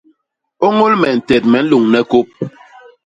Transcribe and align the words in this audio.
Ôñôl 0.65 0.93
me 1.01 1.07
ntet 1.19 1.43
me 1.51 1.59
nlôñle 1.63 1.99
kôp. 2.11 2.27